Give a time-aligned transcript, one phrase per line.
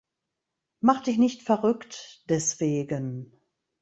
[0.79, 3.39] Mach dich nicht verrückt deswegen.